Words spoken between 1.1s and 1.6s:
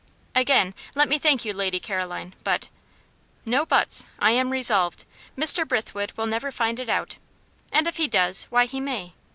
thank you,